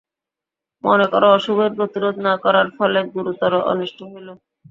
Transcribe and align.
মনে 0.83 1.05
কর, 1.11 1.23
অশুভের 1.31 1.71
প্রতিরোধ 1.77 2.15
না 2.27 2.33
করার 2.43 2.67
ফলে 2.77 2.99
গুরুতর 3.13 3.53
অনিষ্ট 3.71 3.99
হইল। 4.11 4.27